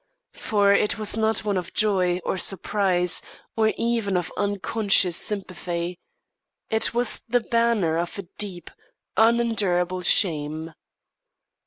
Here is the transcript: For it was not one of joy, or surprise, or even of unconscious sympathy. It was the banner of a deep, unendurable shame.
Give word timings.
For 0.39 0.73
it 0.73 0.97
was 0.97 1.15
not 1.15 1.45
one 1.45 1.57
of 1.57 1.75
joy, 1.75 2.21
or 2.25 2.35
surprise, 2.35 3.21
or 3.55 3.71
even 3.77 4.17
of 4.17 4.31
unconscious 4.35 5.15
sympathy. 5.15 5.99
It 6.71 6.91
was 6.91 7.19
the 7.29 7.41
banner 7.41 7.99
of 7.99 8.17
a 8.17 8.23
deep, 8.39 8.71
unendurable 9.15 10.01
shame. 10.01 10.73